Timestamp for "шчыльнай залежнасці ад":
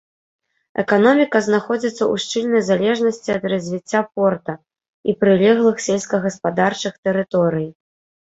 2.23-3.43